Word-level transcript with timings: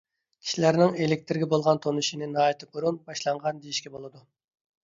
كىشىلەرنىڭ 0.45 0.95
ئېلېكتىرگە 1.01 1.47
بولغان 1.51 1.81
تونۇشىنى 1.83 2.31
ناھايىتى 2.31 2.71
بۇرۇن 2.73 2.99
باشلانغان 3.11 3.63
دېيىشكە 3.67 3.93
بولىدۇ. 3.99 4.27